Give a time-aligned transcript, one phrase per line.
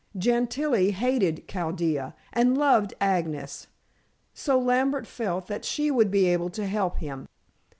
[0.17, 3.67] Gentilla hated Chaldea and loved Agnes,
[4.33, 7.27] so Lambert felt that she would be able to help him.